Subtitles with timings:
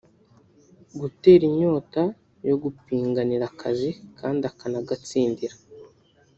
[0.87, 2.03] kugutera inyota
[2.47, 3.89] yo gupiganira akazi
[4.19, 5.55] kandi ukanagatsindira